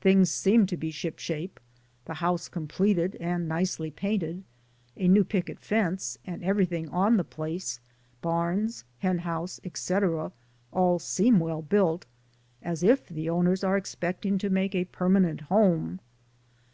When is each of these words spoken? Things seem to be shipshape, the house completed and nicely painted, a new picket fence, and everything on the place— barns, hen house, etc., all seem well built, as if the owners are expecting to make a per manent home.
Things 0.00 0.30
seem 0.30 0.64
to 0.64 0.78
be 0.78 0.90
shipshape, 0.90 1.60
the 2.06 2.14
house 2.14 2.48
completed 2.48 3.16
and 3.20 3.46
nicely 3.46 3.90
painted, 3.90 4.44
a 4.96 5.06
new 5.08 5.24
picket 5.24 5.60
fence, 5.60 6.16
and 6.24 6.42
everything 6.42 6.88
on 6.88 7.18
the 7.18 7.22
place— 7.24 7.78
barns, 8.22 8.86
hen 9.00 9.18
house, 9.18 9.60
etc., 9.62 10.32
all 10.72 10.98
seem 10.98 11.38
well 11.38 11.60
built, 11.60 12.06
as 12.62 12.82
if 12.82 13.06
the 13.06 13.28
owners 13.28 13.62
are 13.62 13.76
expecting 13.76 14.38
to 14.38 14.48
make 14.48 14.74
a 14.74 14.86
per 14.86 15.10
manent 15.10 15.42
home. 15.42 16.00